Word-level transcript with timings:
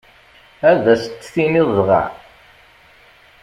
Ad 0.69 0.83
as-t-tiniḍ 0.93 1.69
dɣa? 1.77 2.03